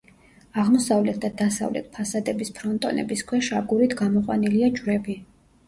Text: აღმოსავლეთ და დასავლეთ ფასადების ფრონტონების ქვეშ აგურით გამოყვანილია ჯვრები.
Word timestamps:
აღმოსავლეთ 0.61 1.19
და 1.25 1.29
დასავლეთ 1.41 1.91
ფასადების 1.99 2.51
ფრონტონების 2.61 3.23
ქვეშ 3.29 3.53
აგურით 3.61 3.97
გამოყვანილია 4.03 4.75
ჯვრები. 4.83 5.21